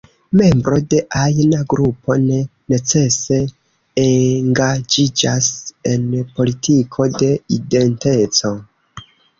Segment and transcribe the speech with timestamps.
[0.39, 2.39] Membro de ajna grupo ne
[2.75, 3.39] necese
[4.07, 5.53] engaĝiĝas
[5.95, 8.59] en politiko de identeco.